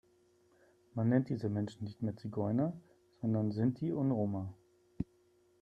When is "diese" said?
1.29-1.47